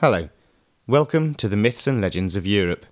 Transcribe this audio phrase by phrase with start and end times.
[0.00, 0.28] Hello,
[0.86, 2.84] welcome to the Myths and Legends of Europe.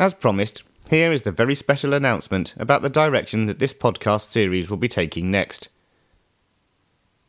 [0.00, 4.70] As promised, here is the very special announcement about the direction that this podcast series
[4.70, 5.68] will be taking next.